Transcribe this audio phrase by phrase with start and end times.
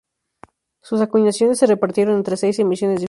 [0.81, 2.99] Sus acuñaciones se repartieron entre seis emisiones diferentes.